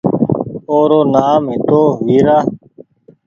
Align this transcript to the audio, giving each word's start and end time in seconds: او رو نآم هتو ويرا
او 0.69 0.79
رو 0.89 0.99
نآم 1.13 1.43
هتو 1.53 1.81
ويرا 2.05 2.39